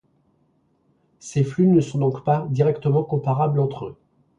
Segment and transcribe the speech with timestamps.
[1.19, 3.95] Ces flux ne sont donc pas directement comparables entre eux.